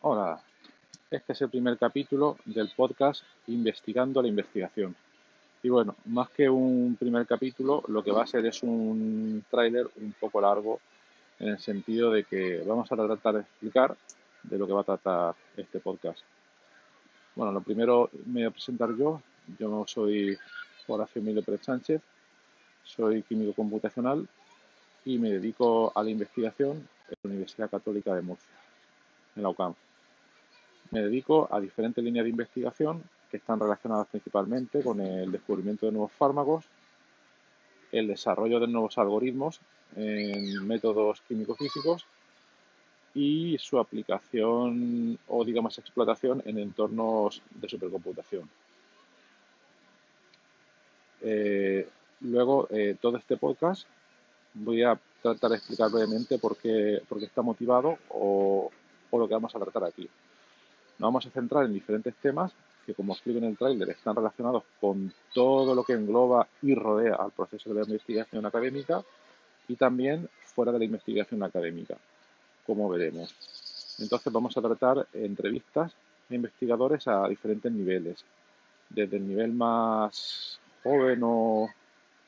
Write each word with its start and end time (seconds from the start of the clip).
Hola, 0.00 0.40
este 1.10 1.32
es 1.32 1.42
el 1.42 1.50
primer 1.50 1.76
capítulo 1.76 2.36
del 2.44 2.70
podcast 2.76 3.24
Investigando 3.48 4.22
la 4.22 4.28
Investigación. 4.28 4.94
Y 5.60 5.70
bueno, 5.70 5.96
más 6.04 6.30
que 6.30 6.48
un 6.48 6.94
primer 6.96 7.26
capítulo, 7.26 7.82
lo 7.88 8.04
que 8.04 8.12
va 8.12 8.22
a 8.22 8.26
ser 8.28 8.46
es 8.46 8.62
un 8.62 9.44
tráiler 9.50 9.88
un 9.96 10.12
poco 10.20 10.40
largo 10.40 10.78
en 11.40 11.48
el 11.48 11.58
sentido 11.58 12.12
de 12.12 12.22
que 12.22 12.62
vamos 12.64 12.92
a 12.92 12.94
tratar 12.94 13.34
de 13.34 13.40
explicar 13.40 13.96
de 14.44 14.56
lo 14.56 14.68
que 14.68 14.72
va 14.72 14.82
a 14.82 14.84
tratar 14.84 15.34
este 15.56 15.80
podcast. 15.80 16.20
Bueno, 17.34 17.50
lo 17.50 17.60
primero 17.60 18.08
me 18.26 18.42
voy 18.42 18.44
a 18.44 18.50
presentar 18.52 18.94
yo. 18.96 19.20
Yo 19.58 19.84
soy 19.88 20.38
Horacio 20.86 21.20
Emilio 21.20 21.42
Pérez 21.42 21.62
Sánchez, 21.64 22.00
soy 22.84 23.24
químico 23.24 23.52
computacional 23.52 24.28
y 25.04 25.18
me 25.18 25.32
dedico 25.32 25.90
a 25.92 26.04
la 26.04 26.10
investigación 26.10 26.88
en 27.08 27.16
la 27.20 27.30
Universidad 27.30 27.68
Católica 27.68 28.14
de 28.14 28.22
Murcia, 28.22 28.54
en 29.34 29.42
la 29.42 29.48
UCAM. 29.48 29.74
Me 30.90 31.02
dedico 31.02 31.48
a 31.50 31.60
diferentes 31.60 32.02
líneas 32.02 32.24
de 32.24 32.30
investigación 32.30 33.02
que 33.30 33.36
están 33.36 33.60
relacionadas 33.60 34.08
principalmente 34.08 34.82
con 34.82 35.00
el 35.00 35.30
descubrimiento 35.30 35.86
de 35.86 35.92
nuevos 35.92 36.12
fármacos, 36.12 36.64
el 37.92 38.06
desarrollo 38.06 38.58
de 38.58 38.68
nuevos 38.68 38.96
algoritmos 38.96 39.60
en 39.96 40.66
métodos 40.66 41.20
químico-físicos 41.22 42.06
y 43.14 43.56
su 43.58 43.78
aplicación 43.78 45.18
o 45.28 45.44
digamos 45.44 45.78
explotación 45.78 46.42
en 46.46 46.58
entornos 46.58 47.42
de 47.50 47.68
supercomputación. 47.68 48.48
Eh, 51.20 51.88
luego, 52.20 52.68
eh, 52.70 52.96
todo 53.00 53.16
este 53.16 53.36
podcast 53.36 53.86
voy 54.54 54.82
a 54.82 54.98
tratar 55.20 55.50
de 55.50 55.56
explicar 55.56 55.90
brevemente 55.90 56.38
por 56.38 56.56
qué, 56.56 57.02
está 57.22 57.42
motivado 57.42 57.98
o 58.08 58.70
lo 59.12 59.28
que 59.28 59.34
vamos 59.34 59.54
a 59.54 59.58
tratar 59.58 59.84
aquí. 59.84 60.08
Nos 60.98 61.06
vamos 61.06 61.26
a 61.26 61.30
centrar 61.30 61.64
en 61.64 61.72
diferentes 61.72 62.14
temas 62.16 62.52
que, 62.84 62.92
como 62.94 63.12
explico 63.12 63.38
en 63.38 63.44
el 63.44 63.56
tráiler, 63.56 63.90
están 63.90 64.16
relacionados 64.16 64.64
con 64.80 65.12
todo 65.32 65.74
lo 65.74 65.84
que 65.84 65.92
engloba 65.92 66.48
y 66.60 66.74
rodea 66.74 67.14
al 67.14 67.30
proceso 67.30 67.70
de 67.70 67.80
la 67.80 67.86
investigación 67.86 68.44
académica 68.44 69.04
y 69.68 69.76
también 69.76 70.28
fuera 70.54 70.72
de 70.72 70.80
la 70.80 70.84
investigación 70.86 71.42
académica, 71.44 71.96
como 72.66 72.88
veremos. 72.88 73.32
Entonces 74.00 74.32
vamos 74.32 74.56
a 74.56 74.62
tratar 74.62 75.06
entrevistas 75.12 75.92
a 76.30 76.34
investigadores 76.34 77.06
a 77.06 77.28
diferentes 77.28 77.70
niveles, 77.70 78.24
desde 78.88 79.18
el 79.18 79.28
nivel 79.28 79.52
más 79.52 80.58
joven 80.82 81.20
o, 81.22 81.68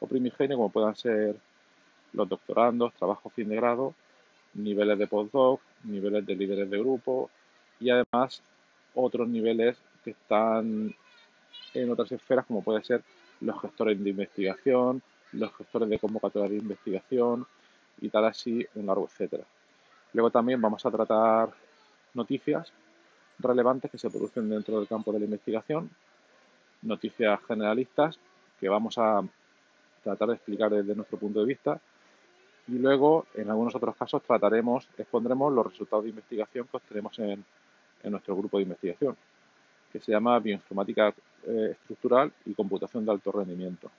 o 0.00 0.06
primigenio, 0.06 0.56
como 0.56 0.70
puedan 0.70 0.94
ser 0.94 1.36
los 2.12 2.28
doctorandos, 2.28 2.92
trabajo 2.94 3.30
fin 3.30 3.48
de 3.48 3.56
grado, 3.56 3.94
niveles 4.54 4.98
de 4.98 5.06
postdoc, 5.06 5.60
niveles 5.84 6.26
de 6.26 6.34
líderes 6.34 6.68
de 6.68 6.78
grupo 6.78 7.30
y 7.80 7.90
además 7.90 8.42
otros 8.94 9.28
niveles 9.28 9.76
que 10.04 10.10
están 10.10 10.94
en 11.74 11.90
otras 11.90 12.12
esferas, 12.12 12.46
como 12.46 12.62
puede 12.62 12.82
ser 12.82 13.02
los 13.40 13.60
gestores 13.60 14.02
de 14.02 14.10
investigación, 14.10 15.02
los 15.32 15.54
gestores 15.56 15.88
de 15.88 15.98
convocatoria 15.98 16.50
de 16.50 16.56
investigación 16.56 17.46
y 18.00 18.08
tal 18.08 18.24
así, 18.26 18.66
un 18.74 18.86
largo 18.86 19.06
etcétera. 19.06 19.44
Luego 20.12 20.30
también 20.30 20.60
vamos 20.60 20.84
a 20.86 20.90
tratar 20.90 21.50
noticias 22.14 22.72
relevantes 23.38 23.90
que 23.90 23.98
se 23.98 24.10
producen 24.10 24.48
dentro 24.48 24.78
del 24.78 24.88
campo 24.88 25.12
de 25.12 25.20
la 25.20 25.24
investigación, 25.26 25.90
noticias 26.82 27.38
generalistas 27.46 28.18
que 28.58 28.68
vamos 28.68 28.98
a 28.98 29.22
tratar 30.02 30.28
de 30.28 30.34
explicar 30.34 30.70
desde 30.70 30.94
nuestro 30.94 31.18
punto 31.18 31.40
de 31.40 31.46
vista 31.46 31.80
y 32.66 32.72
luego 32.72 33.26
en 33.34 33.50
algunos 33.50 33.74
otros 33.74 33.96
casos 33.96 34.22
trataremos, 34.22 34.88
expondremos 34.96 35.52
los 35.52 35.66
resultados 35.66 36.04
de 36.04 36.10
investigación 36.10 36.66
que 36.66 36.76
obtenemos 36.76 37.18
en, 37.18 37.44
en 38.02 38.12
nuestro 38.12 38.36
grupo 38.36 38.58
de 38.58 38.64
investigación, 38.64 39.16
que 39.92 40.00
se 40.00 40.12
llama 40.12 40.38
Bioinformática 40.38 41.14
eh, 41.46 41.70
Estructural 41.72 42.32
y 42.44 42.54
Computación 42.54 43.04
de 43.04 43.12
Alto 43.12 43.32
Rendimiento. 43.32 43.90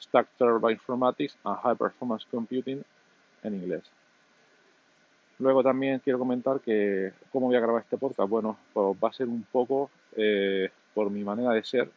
Structural 0.00 0.58
Bioinformatics 0.58 1.36
and 1.44 1.58
High 1.58 1.76
Performance 1.76 2.26
Computing 2.30 2.82
en 3.42 3.54
inglés. 3.54 3.82
Luego 5.38 5.62
también 5.62 6.00
quiero 6.00 6.18
comentar 6.18 6.60
que 6.60 7.12
cómo 7.32 7.46
voy 7.46 7.56
a 7.56 7.60
grabar 7.60 7.82
este 7.82 7.96
podcast. 7.96 8.28
Bueno, 8.28 8.58
pues 8.72 8.96
va 9.02 9.08
a 9.08 9.12
ser 9.12 9.26
un 9.26 9.42
poco 9.44 9.90
eh, 10.16 10.70
por 10.92 11.10
mi 11.10 11.24
manera 11.24 11.52
de 11.52 11.64
ser 11.64 11.90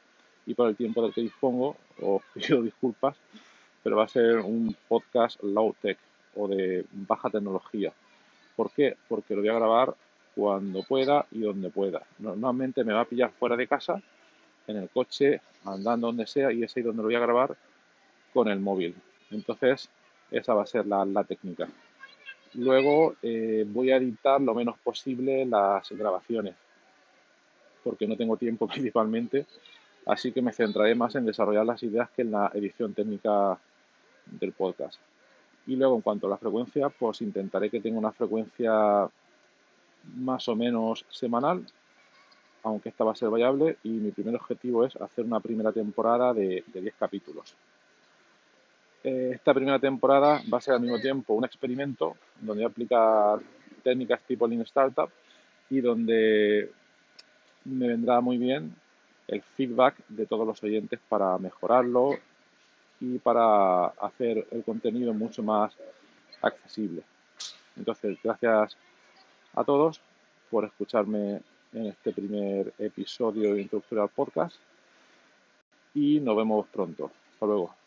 y 0.45 0.53
por 0.53 0.69
el 0.69 0.75
tiempo 0.75 1.01
del 1.01 1.13
que 1.13 1.21
dispongo. 1.21 1.75
Os 2.01 2.21
pido 2.33 2.61
disculpas, 2.61 3.17
pero 3.83 3.97
va 3.97 4.05
a 4.05 4.07
ser 4.07 4.37
un 4.39 4.75
podcast 4.87 5.43
low 5.43 5.75
tech 5.81 5.97
o 6.35 6.47
de 6.47 6.85
baja 6.91 7.29
tecnología. 7.29 7.91
¿Por 8.55 8.71
qué? 8.71 8.95
Porque 9.09 9.35
lo 9.35 9.41
voy 9.41 9.49
a 9.49 9.55
grabar 9.55 9.95
cuando 10.35 10.83
pueda 10.83 11.25
y 11.31 11.41
donde 11.41 11.69
pueda. 11.69 12.01
Normalmente 12.19 12.83
me 12.83 12.93
va 12.93 13.01
a 13.01 13.05
pillar 13.05 13.31
fuera 13.31 13.55
de 13.55 13.67
casa, 13.67 14.01
en 14.67 14.77
el 14.77 14.89
coche, 14.89 15.41
andando 15.65 16.07
donde 16.07 16.27
sea, 16.27 16.51
y 16.51 16.63
es 16.63 16.75
ahí 16.75 16.83
donde 16.83 17.01
lo 17.01 17.07
voy 17.07 17.15
a 17.15 17.19
grabar 17.19 17.55
con 18.33 18.47
el 18.47 18.59
móvil. 18.59 18.95
Entonces, 19.31 19.89
esa 20.31 20.53
va 20.53 20.63
a 20.63 20.67
ser 20.67 20.85
la, 20.87 21.23
técnica. 21.23 21.67
Luego 22.55 23.15
eh, 23.21 23.65
voy 23.67 23.91
a 23.91 23.97
editar 23.97 24.41
lo 24.41 24.53
menos 24.53 24.77
posible 24.79 25.45
las 25.45 25.91
grabaciones, 25.91 26.55
porque 27.83 28.07
no 28.07 28.15
tengo 28.15 28.37
tiempo 28.37 28.67
principalmente, 28.73 29.45
así 30.05 30.31
que 30.31 30.41
me 30.41 30.53
centraré 30.53 30.95
más 30.95 31.15
en 31.15 31.25
desarrollar 31.25 31.65
las 31.65 31.83
ideas 31.83 32.09
que 32.11 32.23
en 32.23 32.31
la 32.31 32.51
edición 32.53 32.93
técnica 32.93 33.57
del 34.25 34.53
podcast. 34.53 34.99
Y 35.65 35.75
luego, 35.75 35.95
en 35.95 36.01
cuanto 36.01 36.27
a 36.27 36.31
la 36.31 36.37
frecuencia, 36.37 36.89
pues 36.89 37.21
intentaré 37.21 37.69
que 37.69 37.79
tenga 37.79 37.97
una 37.97 38.11
frecuencia 38.11 39.09
más 40.15 40.47
o 40.47 40.55
menos 40.55 41.05
semanal, 41.09 41.65
aunque 42.63 42.89
esta 42.89 43.03
va 43.03 43.11
a 43.11 43.15
ser 43.15 43.29
variable 43.29 43.77
y 43.83 43.89
mi 43.89 44.11
primer 44.11 44.35
objetivo 44.35 44.85
es 44.85 44.95
hacer 44.95 45.25
una 45.25 45.39
primera 45.39 45.71
temporada 45.71 46.33
de, 46.33 46.63
10 46.73 46.95
capítulos. 46.95 47.55
Eh, 49.03 49.31
esta 49.33 49.53
primera 49.53 49.79
temporada 49.79 50.41
va 50.51 50.57
a 50.59 50.61
ser 50.61 50.75
al 50.75 50.81
mismo 50.81 50.99
tiempo 50.99 51.33
un 51.33 51.43
experimento 51.43 52.15
donde 52.39 52.63
voy 52.63 52.63
a 52.63 52.67
aplicar 52.67 53.39
técnicas 53.83 54.21
tipo 54.23 54.47
Lean 54.47 54.61
Startup 54.61 55.09
y 55.69 55.81
donde 55.81 56.71
me 57.65 57.87
vendrá 57.87 58.21
muy 58.21 58.37
bien 58.37 58.73
el 59.27 59.41
feedback 59.41 59.95
de 60.07 60.25
todos 60.25 60.47
los 60.47 60.61
oyentes 60.63 60.99
para 61.09 61.37
mejorarlo 61.37 62.17
y 62.99 63.19
para 63.19 63.87
hacer 63.87 64.47
el 64.51 64.63
contenido 64.63 65.13
mucho 65.13 65.43
más 65.43 65.73
accesible. 66.41 67.03
Entonces, 67.75 68.17
gracias 68.23 68.77
a 69.53 69.63
todos 69.63 70.01
por 70.49 70.65
escucharme 70.65 71.41
en 71.73 71.87
este 71.87 72.11
primer 72.11 72.73
episodio 72.77 73.53
de 73.53 73.61
Introductorio 73.61 74.03
al 74.03 74.09
Podcast 74.09 74.55
y 75.93 76.19
nos 76.19 76.35
vemos 76.35 76.67
pronto. 76.67 77.11
Hasta 77.31 77.45
luego. 77.45 77.82